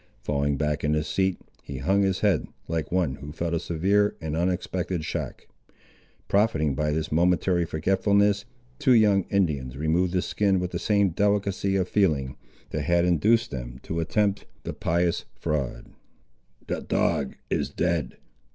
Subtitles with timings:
[0.23, 4.15] Falling back in his seat, he hung his head, like one who felt a severe
[4.19, 5.45] and unexpected shock.
[6.27, 8.45] Profiting by this momentary forgetfulness,
[8.79, 12.35] two young Indians removed the skin with the same delicacy of feeling,
[12.71, 15.91] that had induced them to attempt the pious fraud.
[16.65, 18.17] "The dog is dead!"